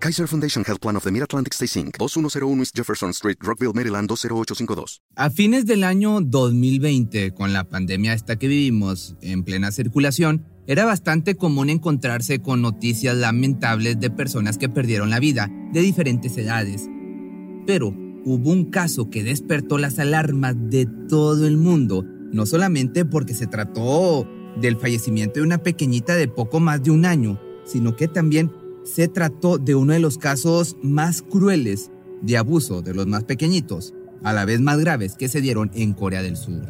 [0.00, 4.08] Kaiser Foundation Health Plan of the Mid-Atlantic Stay Inc., 2101 East Jefferson Street, Rockville, Maryland
[4.08, 5.02] 20852.
[5.16, 10.84] A fines del año 2020, con la pandemia esta que vivimos en plena circulación, era
[10.84, 16.88] bastante común encontrarse con noticias lamentables de personas que perdieron la vida de diferentes edades.
[17.66, 17.88] Pero
[18.24, 23.48] hubo un caso que despertó las alarmas de todo el mundo, no solamente porque se
[23.48, 24.28] trató
[24.60, 28.52] del fallecimiento de una pequeñita de poco más de un año, sino que también
[28.94, 31.90] se trató de uno de los casos más crueles
[32.22, 35.92] de abuso de los más pequeñitos, a la vez más graves que se dieron en
[35.92, 36.66] Corea del Sur.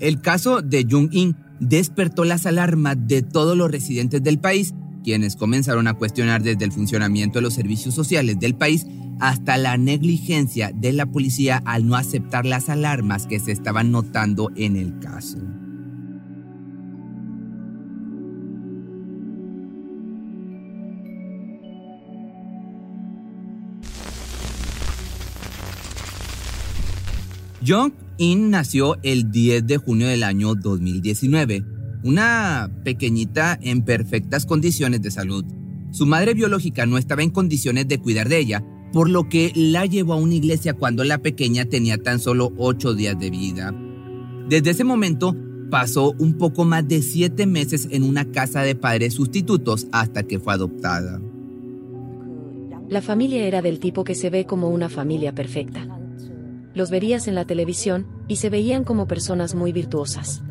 [0.00, 5.86] El caso de Jung-in despertó las alarmas de todos los residentes del país, quienes comenzaron
[5.86, 8.86] a cuestionar desde el funcionamiento de los servicios sociales del país
[9.20, 14.50] hasta la negligencia de la policía al no aceptar las alarmas que se estaban notando
[14.56, 15.38] en el caso.
[27.66, 31.64] Jong-in nació el 10 de junio del año 2019,
[32.02, 35.46] una pequeñita en perfectas condiciones de salud.
[35.90, 39.86] Su madre biológica no estaba en condiciones de cuidar de ella, por lo que la
[39.86, 43.74] llevó a una iglesia cuando la pequeña tenía tan solo 8 días de vida.
[44.46, 45.34] Desde ese momento
[45.70, 50.38] pasó un poco más de 7 meses en una casa de padres sustitutos hasta que
[50.38, 51.18] fue adoptada.
[52.90, 55.93] La familia era del tipo que se ve como una familia perfecta
[56.74, 60.42] los verías en la televisión, y se veían como personas muy virtuosas.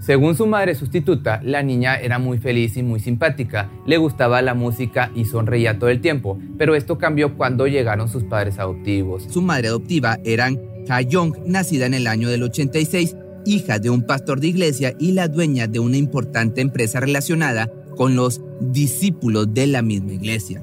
[0.00, 4.54] Según su madre sustituta, la niña era muy feliz y muy simpática, le gustaba la
[4.54, 9.24] música y sonreía todo el tiempo, pero esto cambió cuando llegaron sus padres adoptivos.
[9.30, 10.50] Su madre adoptiva era
[10.88, 13.16] Ha Young, nacida en el año del 86,
[13.46, 18.14] hija de un pastor de iglesia y la dueña de una importante empresa relacionada con
[18.14, 20.62] los discípulos de la misma iglesia.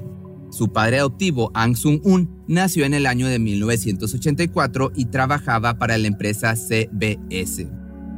[0.54, 6.06] Su padre adoptivo, Ang Sung-un, nació en el año de 1984 y trabajaba para la
[6.06, 7.66] empresa CBS.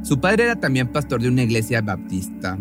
[0.03, 2.59] Su padre era también pastor de una iglesia baptista.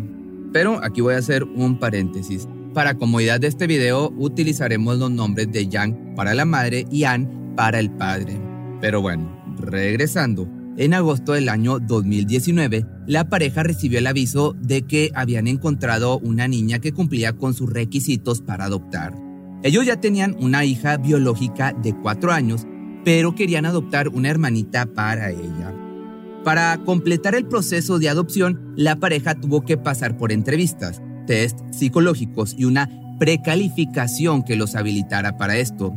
[0.50, 2.48] Pero aquí voy a hacer un paréntesis.
[2.72, 7.52] Para comodidad de este video utilizaremos los nombres de Yang para la madre y An
[7.54, 8.40] para el padre.
[8.80, 10.48] Pero bueno, regresando.
[10.78, 16.48] En agosto del año 2019, la pareja recibió el aviso de que habían encontrado una
[16.48, 19.25] niña que cumplía con sus requisitos para adoptar.
[19.66, 22.64] Ellos ya tenían una hija biológica de cuatro años,
[23.04, 25.74] pero querían adoptar una hermanita para ella.
[26.44, 32.54] Para completar el proceso de adopción, la pareja tuvo que pasar por entrevistas, test psicológicos
[32.56, 32.88] y una
[33.18, 35.92] precalificación que los habilitara para esto.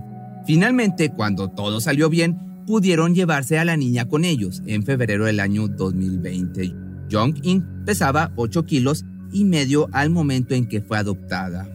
[0.47, 5.39] Finalmente, cuando todo salió bien, pudieron llevarse a la niña con ellos en febrero del
[5.39, 6.73] año 2020.
[7.11, 11.67] Jong-in pesaba 8 kilos y medio al momento en que fue adoptada.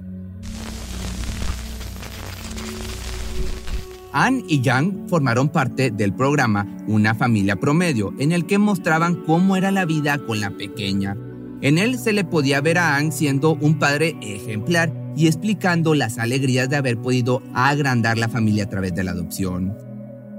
[4.16, 9.56] Anne y Yang formaron parte del programa Una familia promedio, en el que mostraban cómo
[9.56, 11.16] era la vida con la pequeña.
[11.60, 16.18] En él se le podía ver a Anne siendo un padre ejemplar y explicando las
[16.18, 19.76] alegrías de haber podido agrandar la familia a través de la adopción.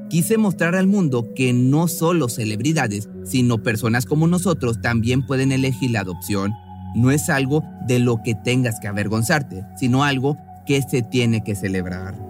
[0.09, 5.91] Quise mostrar al mundo que no solo celebridades, sino personas como nosotros también pueden elegir
[5.91, 6.53] la adopción.
[6.96, 11.56] No es algo de lo que tengas que avergonzarte, sino algo que se tiene que
[11.56, 12.25] celebrar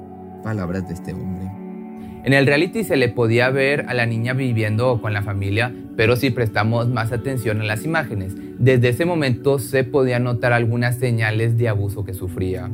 [0.46, 1.52] palabras de este hombre.
[2.24, 6.16] En el reality se le podía ver a la niña viviendo con la familia, pero
[6.16, 11.58] si prestamos más atención a las imágenes, desde ese momento se podía notar algunas señales
[11.58, 12.70] de abuso que sufría.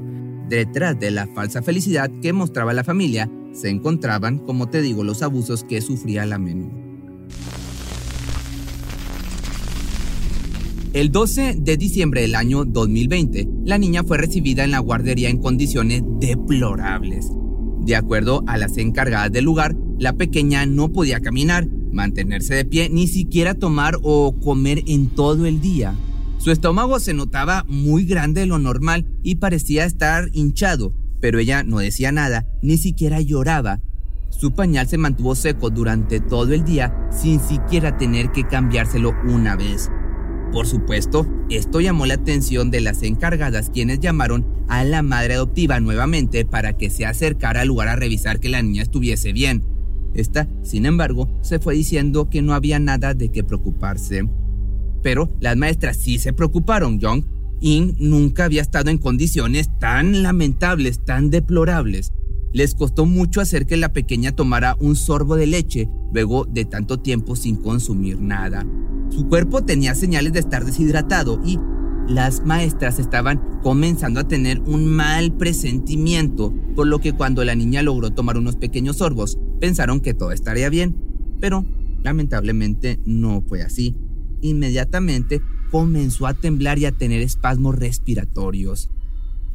[0.50, 5.24] Detrás de la falsa felicidad que mostraba la familia, se encontraban, como te digo, los
[5.24, 6.72] abusos que sufría la menú.
[10.94, 15.38] El 12 de diciembre del año 2020, la niña fue recibida en la guardería en
[15.38, 17.32] condiciones deplorables.
[17.82, 22.90] De acuerdo a las encargadas del lugar, la pequeña no podía caminar, mantenerse de pie,
[22.90, 25.96] ni siquiera tomar o comer en todo el día.
[26.38, 31.64] Su estómago se notaba muy grande de lo normal y parecía estar hinchado, pero ella
[31.64, 33.80] no decía nada, ni siquiera lloraba.
[34.30, 39.56] Su pañal se mantuvo seco durante todo el día sin siquiera tener que cambiárselo una
[39.56, 39.90] vez.
[40.52, 45.80] Por supuesto, esto llamó la atención de las encargadas quienes llamaron a la madre adoptiva
[45.80, 49.64] nuevamente para que se acercara al lugar a revisar que la niña estuviese bien.
[50.14, 54.28] Esta, sin embargo, se fue diciendo que no había nada de qué preocuparse.
[55.02, 57.00] Pero las maestras sí se preocuparon.
[57.00, 57.24] Young
[57.62, 62.12] In nunca había estado en condiciones tan lamentables, tan deplorables.
[62.54, 67.00] Les costó mucho hacer que la pequeña tomara un sorbo de leche luego de tanto
[67.00, 68.66] tiempo sin consumir nada.
[69.10, 71.60] Su cuerpo tenía señales de estar deshidratado y
[72.08, 77.84] las maestras estaban comenzando a tener un mal presentimiento, por lo que cuando la niña
[77.84, 80.98] logró tomar unos pequeños sorbos, pensaron que todo estaría bien.
[81.40, 81.66] Pero
[82.04, 83.96] lamentablemente no fue así.
[84.42, 88.90] Inmediatamente comenzó a temblar y a tener espasmos respiratorios.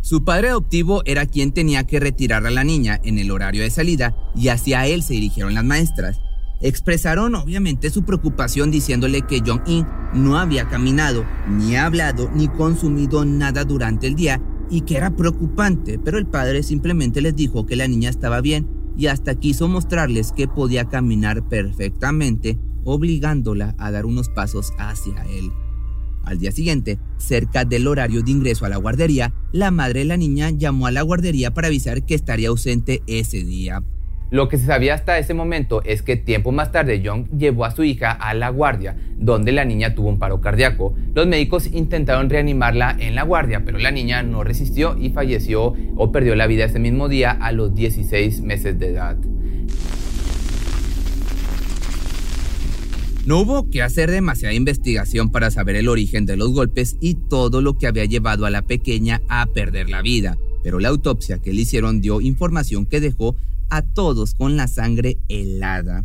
[0.06, 3.70] Su padre adoptivo era quien tenía que retirar a la niña en el horario de
[3.70, 6.20] salida y hacia él se dirigieron las maestras.
[6.60, 13.64] Expresaron obviamente su preocupación diciéndole que Jong-in no había caminado, ni hablado, ni consumido nada
[13.64, 17.88] durante el día y que era preocupante, pero el padre simplemente les dijo que la
[17.88, 24.28] niña estaba bien y hasta quiso mostrarles que podía caminar perfectamente, obligándola a dar unos
[24.28, 25.50] pasos hacia él.
[26.26, 30.16] Al día siguiente, cerca del horario de ingreso a la guardería, la madre de la
[30.16, 33.84] niña llamó a la guardería para avisar que estaría ausente ese día.
[34.30, 37.70] Lo que se sabía hasta ese momento es que tiempo más tarde Young llevó a
[37.70, 40.96] su hija a la guardia, donde la niña tuvo un paro cardíaco.
[41.14, 46.10] Los médicos intentaron reanimarla en la guardia, pero la niña no resistió y falleció o
[46.10, 49.16] perdió la vida ese mismo día a los 16 meses de edad.
[53.26, 57.60] No hubo que hacer demasiada investigación para saber el origen de los golpes y todo
[57.60, 61.52] lo que había llevado a la pequeña a perder la vida, pero la autopsia que
[61.52, 63.34] le hicieron dio información que dejó
[63.68, 66.04] a todos con la sangre helada.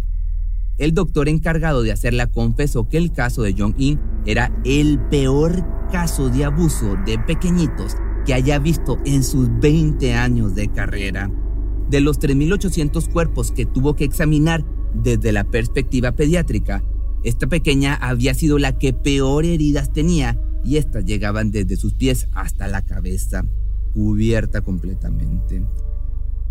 [0.79, 6.29] El doctor encargado de hacerla confesó que el caso de Jong-in era el peor caso
[6.29, 11.29] de abuso de pequeñitos que haya visto en sus 20 años de carrera.
[11.87, 14.65] De los 3.800 cuerpos que tuvo que examinar
[14.95, 16.81] desde la perspectiva pediátrica,
[17.23, 22.27] esta pequeña había sido la que peor heridas tenía y estas llegaban desde sus pies
[22.33, 23.45] hasta la cabeza,
[23.93, 25.63] cubierta completamente.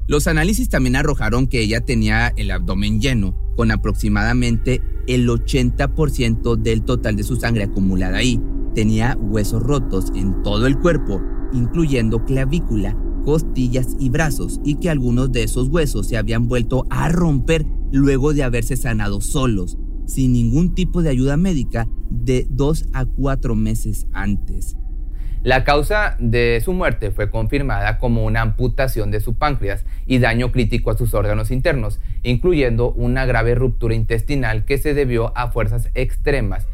[0.06, 6.82] Los análisis también arrojaron que ella tenía el abdomen lleno, con aproximadamente el 80% del
[6.82, 8.40] total de su sangre acumulada ahí.
[8.74, 11.22] Tenía huesos rotos en todo el cuerpo,
[11.52, 17.08] incluyendo clavícula, costillas y brazos, y que algunos de esos huesos se habían vuelto a
[17.08, 19.78] romper luego de haberse sanado solos,
[20.10, 24.76] sin ningún tipo de ayuda médica de dos a cuatro meses antes.
[25.42, 30.52] La causa de su muerte fue confirmada como una amputación de su páncreas y daño
[30.52, 35.88] crítico a sus órganos internos, incluyendo una grave ruptura intestinal que se debió a fuerzas
[35.94, 36.66] extremas,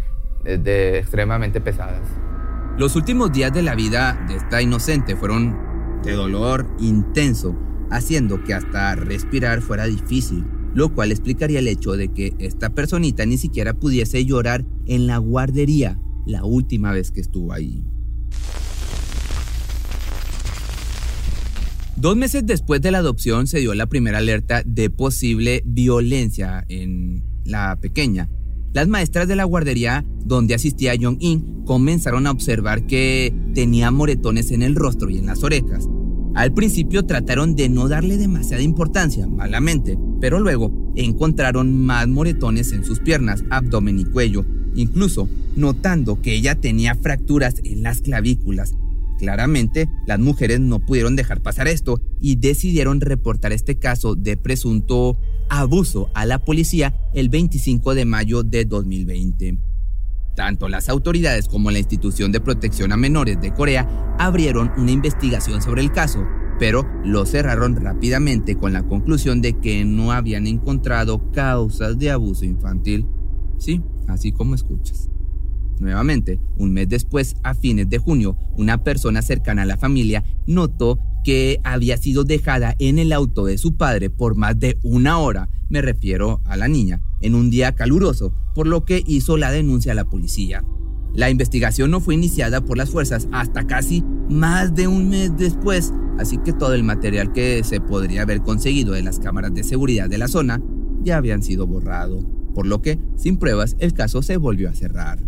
[0.44, 2.08] eh, de, extremadamente pesadas.
[2.76, 5.56] Los últimos días de la vida de esta inocente fueron
[6.02, 7.56] de dolor intenso,
[7.90, 10.44] haciendo que hasta respirar fuera difícil
[10.76, 15.17] lo cual explicaría el hecho de que esta personita ni siquiera pudiese llorar en la
[15.17, 17.82] guardería la última vez que estuvo ahí.
[21.96, 27.25] Dos meses después de la adopción se dio la primera alerta de posible violencia en
[27.46, 28.29] la pequeña.
[28.75, 34.61] Las maestras de la guardería donde asistía Jong-in comenzaron a observar que tenía moretones en
[34.61, 35.88] el rostro y en las orejas.
[36.36, 42.84] Al principio trataron de no darle demasiada importancia, malamente, pero luego encontraron más moretones en
[42.84, 44.44] sus piernas, abdomen y cuello,
[44.74, 48.74] incluso notando que ella tenía fracturas en las clavículas.
[49.19, 55.16] Claramente, las mujeres no pudieron dejar pasar esto y decidieron reportar este caso de presunto
[55.48, 59.56] abuso a la policía el 25 de mayo de 2020.
[60.36, 63.88] Tanto las autoridades como la Institución de Protección a Menores de Corea
[64.19, 66.26] abrieron una investigación sobre el caso,
[66.58, 72.44] pero lo cerraron rápidamente con la conclusión de que no habían encontrado causas de abuso
[72.44, 73.06] infantil.
[73.56, 75.08] Sí, así como escuchas.
[75.81, 80.98] Nuevamente, un mes después, a fines de junio, una persona cercana a la familia notó
[81.24, 85.48] que había sido dejada en el auto de su padre por más de una hora,
[85.70, 89.93] me refiero a la niña, en un día caluroso, por lo que hizo la denuncia
[89.93, 90.65] a la policía.
[91.15, 95.93] La investigación no fue iniciada por las fuerzas hasta casi más de un mes después,
[96.19, 100.11] así que todo el material que se podría haber conseguido de las cámaras de seguridad
[100.11, 100.63] de la zona
[101.03, 102.20] ya habían sido borrado,
[102.55, 105.19] por lo que, sin pruebas, el caso se volvió a cerrar.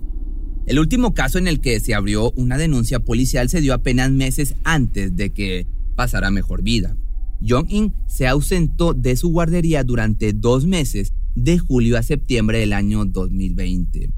[0.67, 4.55] El último caso en el que se abrió una denuncia policial se dio apenas meses
[4.65, 5.67] antes de que
[5.97, 6.95] pasara mejor vida.
[7.41, 13.05] Jong-in se ausentó de su guardería durante dos meses, de julio a septiembre del año
[13.05, 14.11] 2020.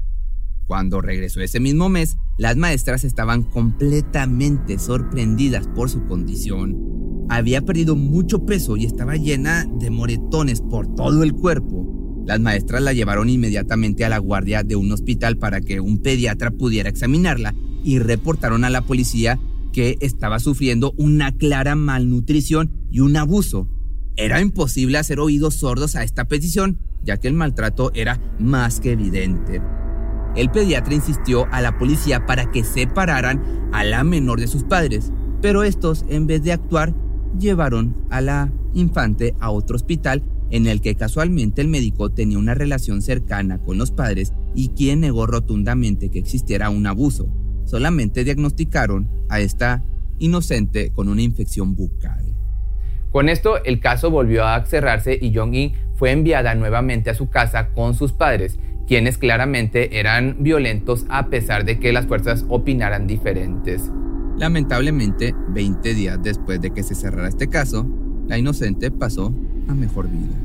[0.65, 7.25] Cuando regresó ese mismo mes, Las maestras estaban completamente sorprendidas por su condición.
[7.29, 12.23] Había perdido mucho peso y estaba llena de moretones por todo el cuerpo.
[12.25, 16.51] Las maestras la llevaron inmediatamente a la guardia de un hospital para que un pediatra
[16.51, 17.53] pudiera examinarla
[17.83, 19.39] y reportaron a la policía
[19.71, 23.67] que estaba sufriendo una clara malnutrición y un abuso.
[24.17, 28.91] Era imposible hacer oídos sordos a esta petición, ya que el maltrato era más que
[28.91, 29.61] evidente.
[30.35, 35.11] El pediatra insistió a la policía para que separaran a la menor de sus padres,
[35.41, 36.93] pero estos, en vez de actuar,
[37.37, 42.53] llevaron a la infante a otro hospital en el que casualmente el médico tenía una
[42.53, 47.29] relación cercana con los padres y quien negó rotundamente que existiera un abuso
[47.65, 49.83] solamente diagnosticaron a esta
[50.19, 52.30] inocente con una infección bucal.
[53.11, 57.69] Con esto, el caso volvió a cerrarse y Jong-in fue enviada nuevamente a su casa
[57.73, 63.91] con sus padres, quienes claramente eran violentos a pesar de que las fuerzas opinaran diferentes.
[64.37, 67.85] Lamentablemente, 20 días después de que se cerrara este caso,
[68.27, 69.33] la inocente pasó
[69.67, 70.35] a mejor vida.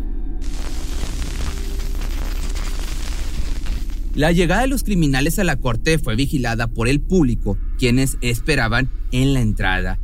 [4.14, 8.88] La llegada de los criminales a la corte fue vigilada por el público, quienes esperaban
[9.12, 10.00] en la entrada.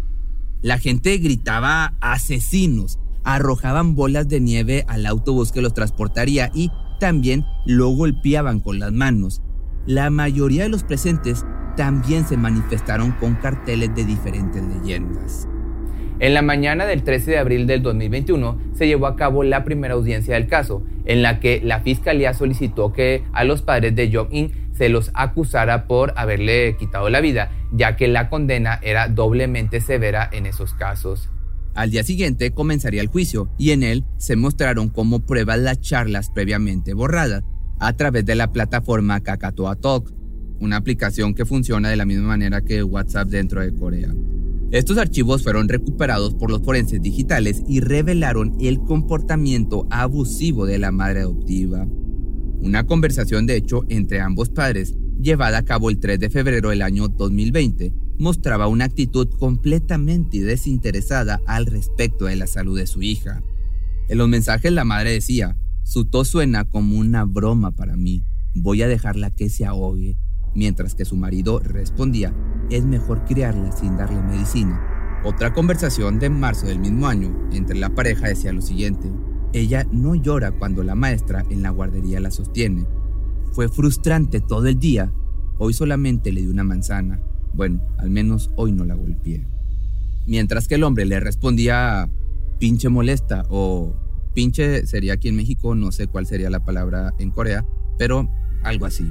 [0.62, 7.44] La gente gritaba asesinos, arrojaban bolas de nieve al autobús que los transportaría y también
[7.66, 9.42] lo golpeaban con las manos.
[9.86, 11.44] La mayoría de los presentes
[11.76, 15.48] también se manifestaron con carteles de diferentes leyendas.
[16.22, 19.94] En la mañana del 13 de abril del 2021 se llevó a cabo la primera
[19.94, 24.52] audiencia del caso, en la que la fiscalía solicitó que a los padres de Jong-in
[24.70, 30.30] se los acusara por haberle quitado la vida, ya que la condena era doblemente severa
[30.32, 31.28] en esos casos.
[31.74, 36.30] Al día siguiente comenzaría el juicio y en él se mostraron como pruebas las charlas
[36.30, 37.42] previamente borradas
[37.80, 40.14] a través de la plataforma Kakatoa Talk,
[40.60, 44.10] una aplicación que funciona de la misma manera que WhatsApp dentro de Corea.
[44.72, 50.90] Estos archivos fueron recuperados por los forenses digitales y revelaron el comportamiento abusivo de la
[50.90, 51.86] madre adoptiva.
[52.62, 56.80] Una conversación de hecho entre ambos padres, llevada a cabo el 3 de febrero del
[56.80, 63.42] año 2020, mostraba una actitud completamente desinteresada al respecto de la salud de su hija.
[64.08, 68.24] En los mensajes la madre decía, su tos suena como una broma para mí,
[68.54, 70.16] voy a dejarla que se ahogue,
[70.54, 72.34] mientras que su marido respondía,
[72.70, 74.80] es mejor criarla sin darle medicina.
[75.24, 79.10] Otra conversación de marzo del mismo año entre la pareja decía lo siguiente,
[79.52, 82.86] ella no llora cuando la maestra en la guardería la sostiene.
[83.52, 85.12] Fue frustrante todo el día,
[85.58, 87.20] hoy solamente le di una manzana,
[87.54, 89.46] bueno, al menos hoy no la golpeé.
[90.26, 92.08] Mientras que el hombre le respondía
[92.58, 93.94] pinche molesta o
[94.34, 97.66] pinche sería aquí en México, no sé cuál sería la palabra en Corea,
[97.98, 98.28] pero
[98.62, 99.10] algo así.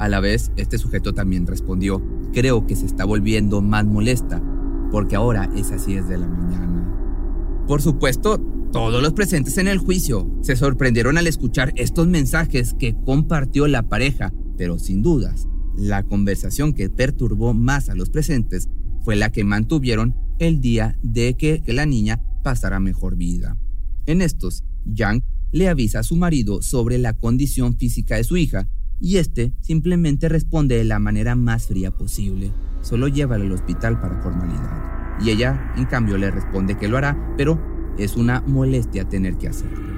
[0.00, 2.02] A la vez, este sujeto también respondió,
[2.32, 4.42] creo que se está volviendo más molesta,
[4.90, 7.64] porque ahora es así desde la mañana.
[7.66, 8.38] Por supuesto,
[8.72, 13.90] todos los presentes en el juicio se sorprendieron al escuchar estos mensajes que compartió la
[13.90, 18.70] pareja, pero sin dudas, la conversación que perturbó más a los presentes
[19.04, 23.58] fue la que mantuvieron el día de que, la niña pasara mejor vida.
[24.06, 28.66] En estos, Yang le avisa a su marido sobre la condición física de su hija
[29.00, 32.52] y este simplemente responde de la manera más fría posible.
[32.82, 35.18] Solo llévala al hospital para formalidad.
[35.20, 37.60] Y ella, en cambio, le responde que lo hará, pero
[37.98, 39.90] es una molestia tener que hacerlo.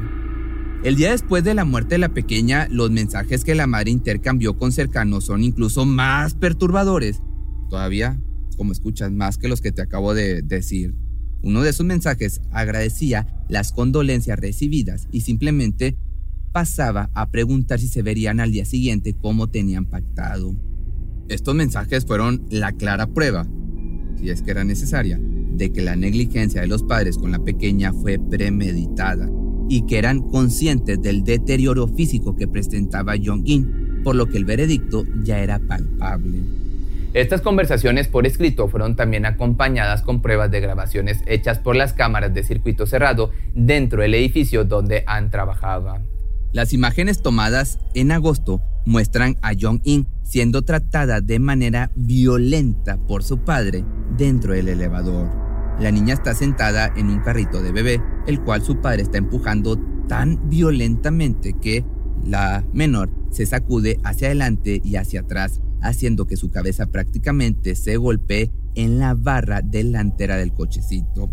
[0.85, 4.59] El día después de la muerte de la pequeña, los mensajes que la madre intercambió
[4.59, 7.23] con cercanos son incluso más perturbadores.
[7.71, 8.21] Todavía,
[8.57, 10.97] como escuchas, más que los que te acabo de decir.
[11.45, 15.97] Uno de esos mensajes agradecía las condolencias recibidas y simplemente
[16.53, 20.55] pasaba a preguntar si se verían al día siguiente como tenían pactado.
[21.29, 23.47] Estos mensajes fueron la clara prueba,
[24.21, 27.93] si es que era necesaria, de que la negligencia de los padres con la pequeña
[27.93, 29.29] fue premeditada
[29.69, 35.05] y que eran conscientes del deterioro físico que presentaba Jong-in, por lo que el veredicto
[35.23, 36.41] ya era palpable.
[37.15, 42.33] Estas conversaciones por escrito fueron también acompañadas con pruebas de grabaciones hechas por las cámaras
[42.33, 46.01] de circuito cerrado dentro del edificio donde Ann trabajaba.
[46.53, 53.39] Las imágenes tomadas en agosto muestran a Jong-in siendo tratada de manera violenta por su
[53.39, 53.85] padre
[54.19, 55.31] dentro del elevador.
[55.81, 59.79] La niña está sentada en un carrito de bebé, el cual su padre está empujando
[60.09, 61.87] tan violentamente que
[62.23, 67.97] la menor se sacude hacia adelante y hacia atrás, haciendo que su cabeza prácticamente se
[67.97, 71.31] golpee en la barra delantera del cochecito.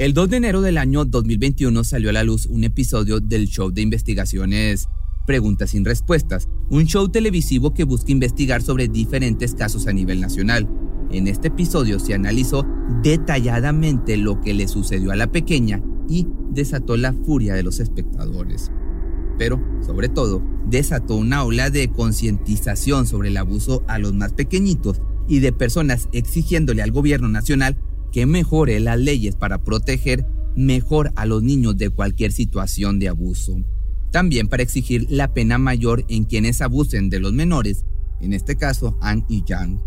[0.00, 3.70] El 2 de enero del año 2021 salió a la luz un episodio del show
[3.70, 4.88] de investigaciones
[5.26, 10.66] Preguntas sin Respuestas, un show televisivo que busca investigar sobre diferentes casos a nivel nacional.
[11.10, 12.66] En este episodio se analizó
[13.02, 18.72] detalladamente lo que le sucedió a la pequeña y desató la furia de los espectadores.
[19.36, 25.02] Pero, sobre todo, desató una ola de concientización sobre el abuso a los más pequeñitos
[25.28, 27.76] y de personas exigiéndole al gobierno nacional
[28.10, 30.26] que mejore las leyes para proteger
[30.56, 33.56] mejor a los niños de cualquier situación de abuso.
[34.10, 37.84] También para exigir la pena mayor en quienes abusen de los menores,
[38.20, 39.80] en este caso Anne y Yang.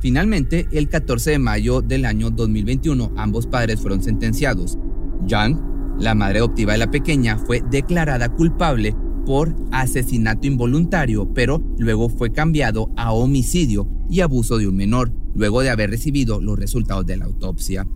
[0.00, 4.78] Finalmente, el 14 de mayo del año 2021, ambos padres fueron sentenciados.
[5.26, 5.58] Yang,
[5.98, 8.94] la madre adoptiva de la pequeña, fue declarada culpable
[9.24, 15.62] por asesinato involuntario, pero luego fue cambiado a homicidio y abuso de un menor, luego
[15.62, 17.86] de haber recibido los resultados de la autopsia.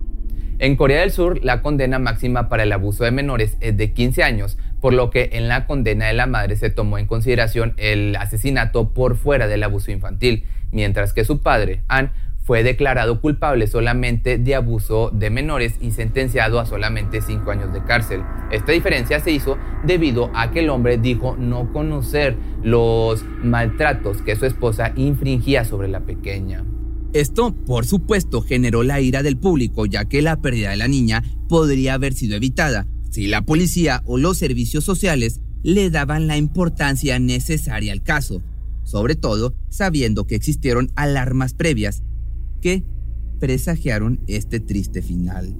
[0.59, 4.23] En Corea del Sur, la condena máxima para el abuso de menores es de 15
[4.23, 8.15] años, por lo que en la condena de la madre se tomó en consideración el
[8.17, 12.13] asesinato por fuera del abuso infantil, mientras que su padre, An,
[12.45, 17.83] fue declarado culpable solamente de abuso de menores y sentenciado a solamente 5 años de
[17.85, 18.23] cárcel.
[18.51, 24.37] Esta diferencia se hizo debido a que el hombre dijo no conocer los maltratos que
[24.37, 26.65] su esposa infringía sobre la pequeña.
[27.13, 31.25] Esto, por supuesto, generó la ira del público, ya que la pérdida de la niña
[31.49, 37.19] podría haber sido evitada si la policía o los servicios sociales le daban la importancia
[37.19, 38.43] necesaria al caso,
[38.85, 42.05] sobre todo sabiendo que existieron alarmas previas
[42.61, 42.85] que
[43.41, 45.57] presagiaron este triste final.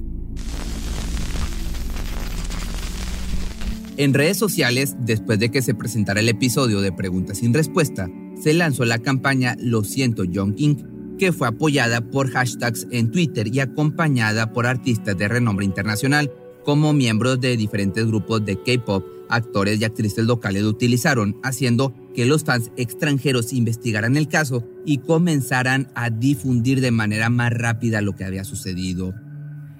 [3.97, 8.09] En redes sociales, después de que se presentara el episodio de Preguntas sin Respuesta,
[8.41, 10.75] se lanzó la campaña Lo siento John King,
[11.21, 16.31] que fue apoyada por hashtags en Twitter y acompañada por artistas de renombre internacional,
[16.63, 22.25] como miembros de diferentes grupos de K-pop, actores y actrices locales lo utilizaron, haciendo que
[22.25, 28.15] los fans extranjeros investigaran el caso y comenzaran a difundir de manera más rápida lo
[28.15, 29.13] que había sucedido.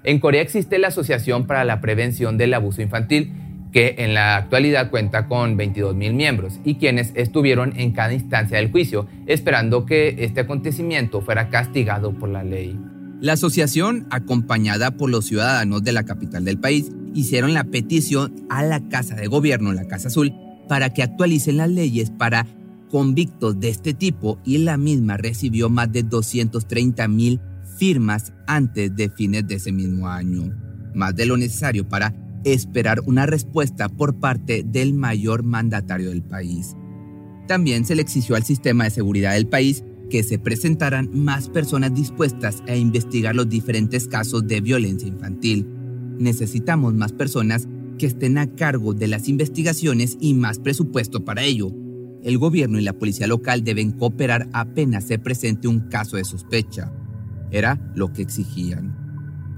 [0.04, 3.32] En Corea existe la Asociación para la Prevención del Abuso Infantil,
[3.72, 8.58] que en la actualidad cuenta con 22 mil miembros y quienes estuvieron en cada instancia
[8.58, 12.78] del juicio, esperando que este acontecimiento fuera castigado por la ley.
[13.20, 18.62] La asociación, acompañada por los ciudadanos de la capital del país, hicieron la petición a
[18.62, 20.34] la Casa de Gobierno, la Casa Azul,
[20.68, 22.46] para que actualicen las leyes para
[22.90, 27.40] convictos de este tipo y la misma recibió más de 230 mil
[27.78, 30.54] firmas antes de fines de ese mismo año,
[30.94, 32.12] más de lo necesario para
[32.44, 36.76] esperar una respuesta por parte del mayor mandatario del país.
[37.46, 41.94] También se le exigió al sistema de seguridad del país que se presentaran más personas
[41.94, 45.66] dispuestas a investigar los diferentes casos de violencia infantil.
[46.18, 47.66] Necesitamos más personas
[47.98, 51.72] que estén a cargo de las investigaciones y más presupuesto para ello.
[52.22, 56.92] El gobierno y la policía local deben cooperar apenas se presente un caso de sospecha.
[57.50, 59.01] Era lo que exigían.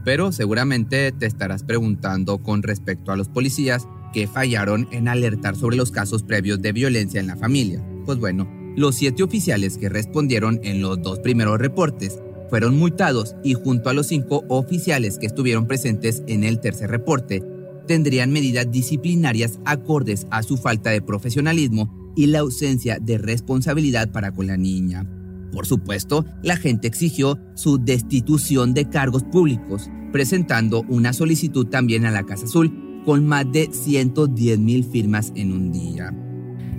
[0.04, 5.76] Pero seguramente te estarás preguntando con respecto a los policías que fallaron en alertar sobre
[5.76, 7.84] los casos previos de violencia en la familia.
[8.04, 12.18] Pues bueno, los siete oficiales que respondieron en los dos primeros reportes
[12.50, 17.42] fueron multados y junto a los cinco oficiales que estuvieron presentes en el tercer reporte,
[17.86, 24.32] tendrían medidas disciplinarias acordes a su falta de profesionalismo y la ausencia de responsabilidad para
[24.32, 25.06] con la niña.
[25.54, 32.10] Por supuesto, la gente exigió su destitución de cargos públicos, presentando una solicitud también a
[32.10, 36.12] la Casa Azul con más de 110 mil firmas en un día.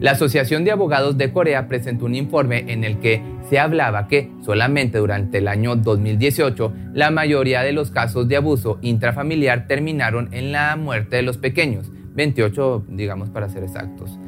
[0.01, 4.29] La Asociación de Abogados de Corea presentó un informe en el que se hablaba que
[4.43, 10.51] solamente durante el año 2018 la mayoría de los casos de abuso intrafamiliar terminaron en
[10.51, 14.19] la muerte de los pequeños, 28 digamos para ser exactos.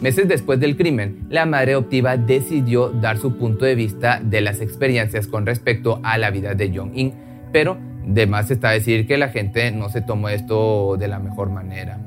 [0.00, 4.60] Meses después del crimen, la madre adoptiva decidió dar su punto de vista de las
[4.60, 7.14] experiencias con respecto a la vida de Jong-in,
[7.52, 11.50] pero de más está decir que la gente no se tomó esto de la mejor
[11.50, 11.98] manera.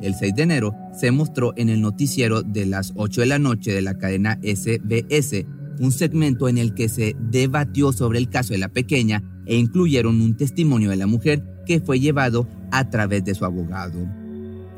[0.00, 3.72] El 6 de enero se mostró en el noticiero de las 8 de la noche
[3.72, 5.44] de la cadena SBS
[5.80, 10.20] un segmento en el que se debatió sobre el caso de la pequeña e incluyeron
[10.20, 14.21] un testimonio de la mujer que fue llevado a través de su abogado.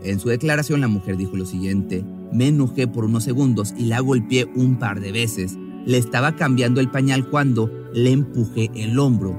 [0.05, 4.01] En su declaración la mujer dijo lo siguiente, me enojé por unos segundos y la
[4.01, 5.57] golpeé un par de veces.
[5.87, 9.33] Le estaba cambiando el pañal cuando le empujé el hombro.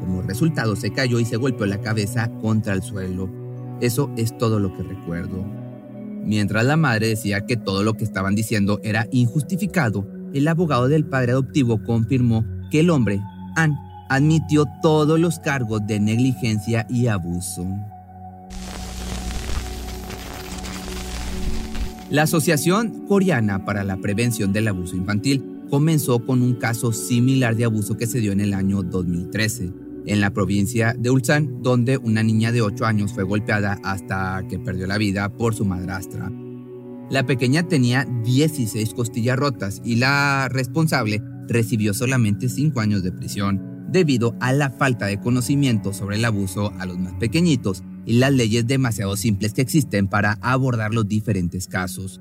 [0.00, 3.30] Como resultado se cayó y se golpeó la cabeza contra el suelo.
[3.80, 5.44] Eso es todo lo que recuerdo.
[6.24, 11.06] Mientras la madre decía que todo lo que estaban diciendo era injustificado, el abogado del
[11.06, 13.20] padre adoptivo confirmó que el hombre,
[13.56, 13.76] Ann,
[14.08, 17.66] admitió todos los cargos de negligencia y abuso.
[22.10, 27.66] La Asociación Coreana para la Prevención del Abuso Infantil comenzó con un caso similar de
[27.66, 29.70] abuso que se dio en el año 2013
[30.06, 34.58] en la provincia de Ulsan, donde una niña de 8 años fue golpeada hasta que
[34.58, 36.32] perdió la vida por su madrastra.
[37.10, 43.77] La pequeña tenía 16 costillas rotas y la responsable recibió solamente 5 años de prisión
[43.88, 48.32] debido a la falta de conocimiento sobre el abuso a los más pequeñitos y las
[48.32, 52.20] leyes demasiado simples que existen para abordar los diferentes casos.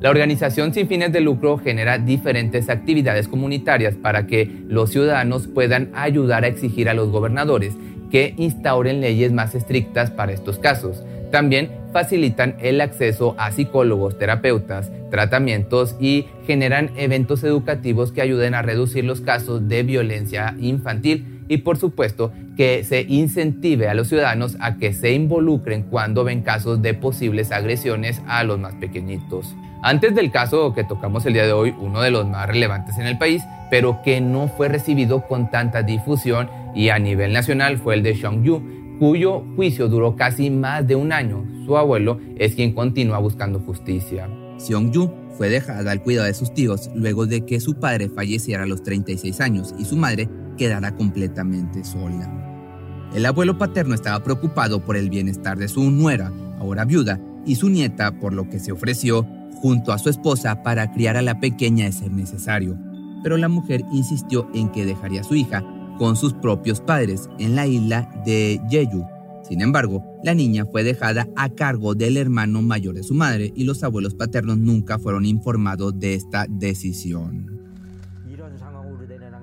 [0.00, 5.90] La organización sin fines de lucro genera diferentes actividades comunitarias para que los ciudadanos puedan
[5.94, 7.74] ayudar a exigir a los gobernadores
[8.10, 11.02] que instauren leyes más estrictas para estos casos.
[11.30, 18.62] También facilitan el acceso a psicólogos, terapeutas, tratamientos y generan eventos educativos que ayuden a
[18.62, 24.56] reducir los casos de violencia infantil y por supuesto que se incentive a los ciudadanos
[24.60, 29.54] a que se involucren cuando ven casos de posibles agresiones a los más pequeñitos.
[29.82, 33.06] Antes del caso que tocamos el día de hoy, uno de los más relevantes en
[33.06, 37.94] el país, pero que no fue recibido con tanta difusión y a nivel nacional fue
[37.94, 41.44] el de Yu, cuyo juicio duró casi más de un año.
[41.64, 44.28] Su abuelo es quien continúa buscando justicia.
[44.58, 48.66] Yu fue dejada al cuidado de sus tíos luego de que su padre falleciera a
[48.66, 52.34] los 36 años y su madre quedara completamente sola.
[53.14, 57.70] El abuelo paterno estaba preocupado por el bienestar de su nuera, ahora viuda, y su
[57.70, 59.26] nieta, por lo que se ofreció
[59.62, 62.76] junto a su esposa para criar a la pequeña de ser necesario.
[63.22, 65.64] Pero la mujer insistió en que dejaría a su hija
[65.98, 69.04] con sus propios padres en la isla de Jeju.
[69.48, 73.64] Sin embargo, la niña fue dejada a cargo del hermano mayor de su madre y
[73.64, 77.58] los abuelos paternos nunca fueron informados de esta decisión.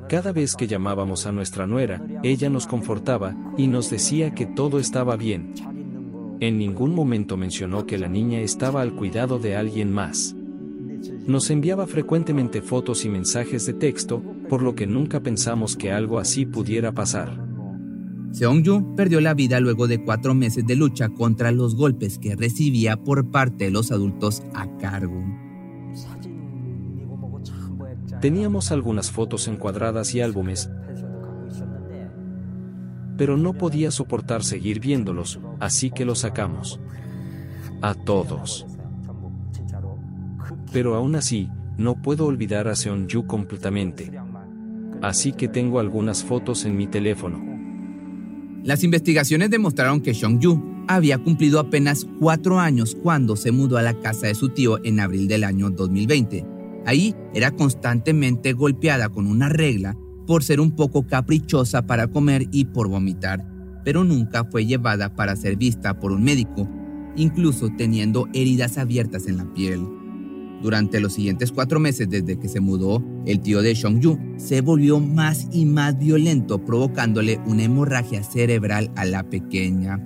[0.07, 4.77] Cada vez que llamábamos a nuestra nuera, ella nos confortaba y nos decía que todo
[4.77, 5.53] estaba bien,
[6.41, 10.35] en ningún momento mencionó que la niña estaba al cuidado de alguien más.
[11.27, 16.19] Nos enviaba frecuentemente fotos y mensajes de texto, por lo que nunca pensamos que algo
[16.19, 17.43] así pudiera pasar.
[18.31, 22.97] Seong-yu perdió la vida luego de cuatro meses de lucha contra los golpes que recibía
[22.97, 25.23] por parte de los adultos a cargo.
[28.21, 30.69] Teníamos algunas fotos encuadradas y álbumes,
[33.17, 36.79] pero no podía soportar seguir viéndolos, así que los sacamos.
[37.81, 38.65] A todos.
[40.75, 44.11] Pero aún así, no puedo olvidar a Seon-yu completamente.
[45.01, 47.41] Así que tengo algunas fotos en mi teléfono.
[48.61, 53.97] Las investigaciones demostraron que Seong-yu había cumplido apenas cuatro años cuando se mudó a la
[54.01, 56.45] casa de su tío en abril del año 2020.
[56.85, 59.95] Ahí era constantemente golpeada con una regla
[60.27, 63.47] por ser un poco caprichosa para comer y por vomitar,
[63.85, 66.69] pero nunca fue llevada para ser vista por un médico,
[67.15, 69.87] incluso teniendo heridas abiertas en la piel.
[70.61, 74.99] Durante los siguientes cuatro meses desde que se mudó, el tío de Yu se volvió
[74.99, 79.99] más y más violento, provocándole una hemorragia cerebral a la pequeña.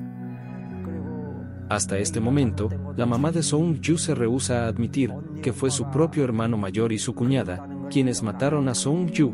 [1.69, 5.89] Hasta este momento, la mamá de Song Yu se rehúsa a admitir que fue su
[5.91, 9.33] propio hermano mayor y su cuñada, quienes mataron a Song Yu,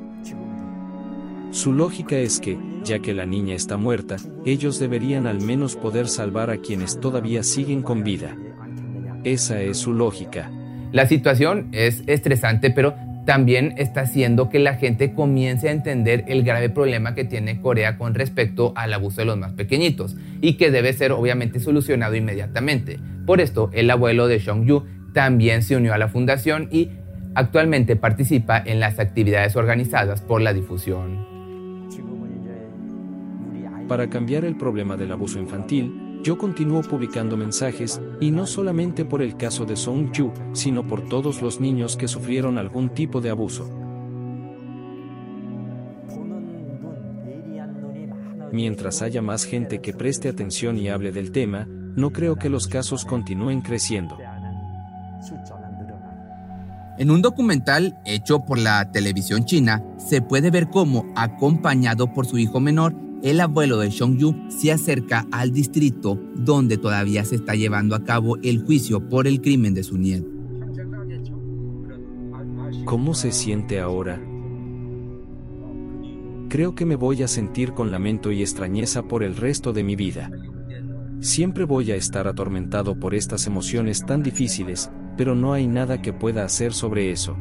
[1.55, 6.09] su lógica es que, ya que la niña está muerta, ellos deberían al menos poder
[6.09, 8.37] salvar a quienes todavía siguen con vida.
[9.23, 10.51] Esa es su lógica.
[10.95, 16.43] La situación es estresante, pero también está haciendo que la gente comience a entender el
[16.43, 20.71] grave problema que tiene Corea con respecto al abuso de los más pequeñitos y que
[20.71, 22.97] debe ser obviamente solucionado inmediatamente.
[23.25, 26.91] Por esto, el abuelo de Song Yu también se unió a la fundación y
[27.33, 31.27] actualmente participa en las actividades organizadas por la difusión.
[33.89, 39.21] Para cambiar el problema del abuso infantil, yo continúo publicando mensajes, y no solamente por
[39.21, 43.29] el caso de Song Yu, sino por todos los niños que sufrieron algún tipo de
[43.29, 43.69] abuso.
[48.51, 52.67] Mientras haya más gente que preste atención y hable del tema, no creo que los
[52.67, 54.17] casos continúen creciendo.
[56.97, 62.39] En un documental hecho por la televisión china, se puede ver cómo, acompañado por su
[62.39, 67.95] hijo menor, el abuelo de Yu se acerca al distrito donde todavía se está llevando
[67.95, 70.29] a cabo el juicio por el crimen de su nieto.
[72.85, 74.21] ¿Cómo se siente ahora?
[76.49, 79.95] Creo que me voy a sentir con lamento y extrañeza por el resto de mi
[79.95, 80.29] vida.
[81.19, 86.13] Siempre voy a estar atormentado por estas emociones tan difíciles, pero no hay nada que
[86.13, 87.35] pueda hacer sobre eso.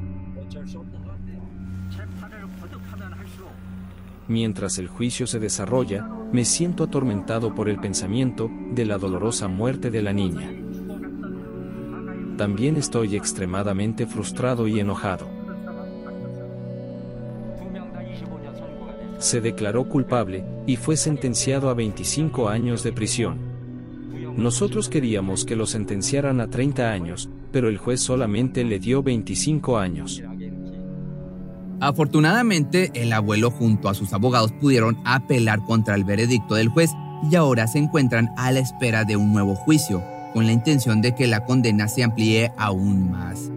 [4.28, 9.90] Mientras el juicio se desarrolla, me siento atormentado por el pensamiento de la dolorosa muerte
[9.90, 10.50] de la niña.
[12.36, 15.28] también estoy extremadamente frustrado y enojado.
[19.18, 23.38] Se declaró culpable, y fue sentenciado a 25 años de prisión.
[24.36, 29.78] Nosotros queríamos que lo sentenciaran a 30 años, pero el juez solamente le dio 25
[29.78, 30.20] años.
[31.84, 36.90] Afortunadamente, el abuelo junto a sus abogados pudieron apelar contra el veredicto del juez
[37.30, 41.14] y ahora se encuentran a la espera de un nuevo juicio, con la intención de
[41.14, 43.50] que la condena se amplíe aún más.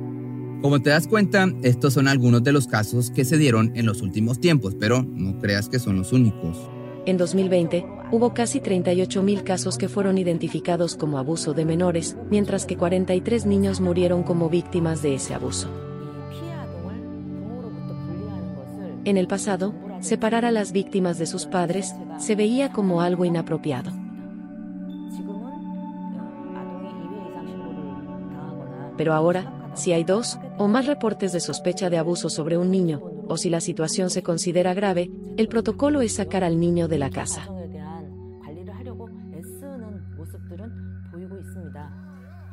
[0.62, 4.02] Como te das cuenta, estos son algunos de los casos que se dieron en los
[4.02, 6.58] últimos tiempos, pero no creas que son los únicos.
[7.06, 12.76] En 2020, hubo casi 38.000 casos que fueron identificados como abuso de menores, mientras que
[12.76, 15.87] 43 niños murieron como víctimas de ese abuso.
[19.08, 23.90] En el pasado, separar a las víctimas de sus padres se veía como algo inapropiado.
[28.98, 33.02] Pero ahora, si hay dos o más reportes de sospecha de abuso sobre un niño,
[33.30, 37.10] o si la situación se considera grave, el protocolo es sacar al niño de la
[37.10, 37.48] casa.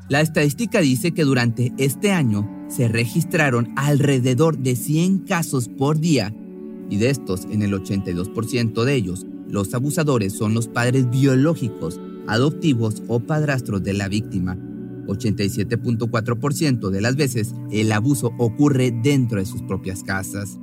[0.09, 6.33] La estadística dice que durante este año se registraron alrededor de 100 casos por día
[6.90, 13.03] y de estos, en el 82% de ellos, los abusadores son los padres biológicos, adoptivos
[13.09, 14.57] o padrastros de la víctima.
[15.07, 20.59] 87.4% de las veces el abuso ocurre dentro de sus propias casas.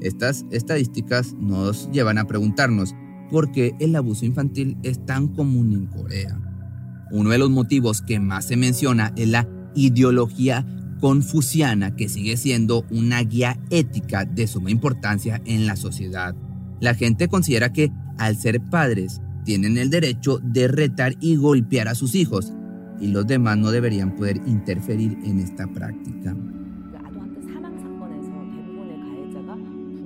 [0.00, 2.94] Estas estadísticas nos llevan a preguntarnos
[3.30, 6.40] por qué el abuso infantil es tan común en Corea.
[7.10, 10.66] Uno de los motivos que más se menciona es la ideología
[11.00, 16.34] confuciana que sigue siendo una guía ética de suma importancia en la sociedad.
[16.80, 21.94] La gente considera que al ser padres tienen el derecho de retar y golpear a
[21.94, 22.52] sus hijos
[23.00, 26.34] y los demás no deberían poder interferir en esta práctica.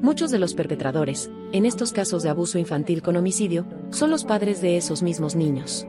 [0.02, 4.62] Muchos de los perpetradores, en estos casos de abuso infantil con homicidio, son los padres
[4.62, 5.86] de esos mismos niños.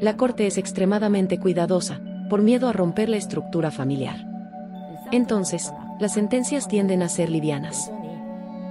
[0.00, 4.26] La corte es extremadamente cuidadosa, por miedo a romper la estructura familiar.
[5.12, 7.90] Entonces, las sentencias tienden a ser livianas.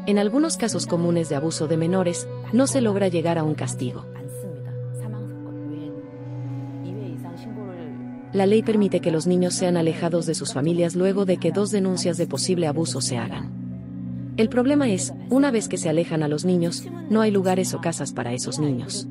[0.05, 4.05] En algunos casos comunes de abuso de menores, no se logra llegar a un castigo.
[8.33, 11.71] La ley permite que los niños sean alejados de sus familias luego de que dos
[11.71, 13.51] denuncias de posible abuso se hagan.
[14.37, 17.81] El problema es, una vez que se alejan a los niños, no hay lugares o
[17.81, 19.07] casas para esos niños.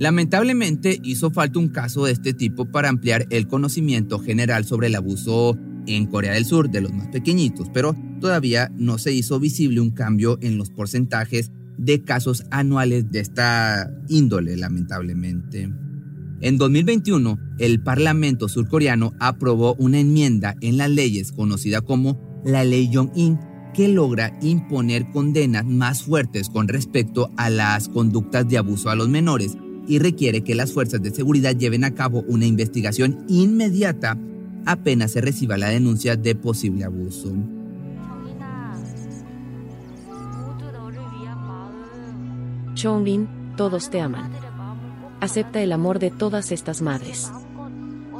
[0.00, 4.94] Lamentablemente hizo falta un caso de este tipo para ampliar el conocimiento general sobre el
[4.94, 9.78] abuso en Corea del Sur de los más pequeñitos, pero todavía no se hizo visible
[9.78, 15.70] un cambio en los porcentajes de casos anuales de esta índole, lamentablemente.
[16.40, 22.88] En 2021, el Parlamento surcoreano aprobó una enmienda en las leyes conocida como la Ley
[22.90, 23.38] Jong-in
[23.74, 29.10] que logra imponer condenas más fuertes con respecto a las conductas de abuso a los
[29.10, 29.58] menores
[29.90, 34.16] y requiere que las fuerzas de seguridad lleven a cabo una investigación inmediata
[34.64, 37.32] apenas se reciba la denuncia de posible abuso.
[42.74, 44.30] Chonglin, todos te aman.
[45.20, 47.32] Acepta el amor de todas estas madres.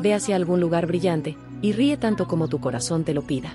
[0.02, 3.54] Ve hacia algún lugar brillante y ríe tanto como tu corazón te lo pida.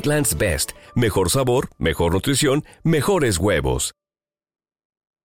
[0.37, 0.73] Best.
[0.95, 3.93] Mejor sabor, mejor nutrición, mejores huevos.